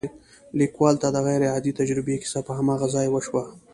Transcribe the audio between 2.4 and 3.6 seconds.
په هماغه ځای وشوه.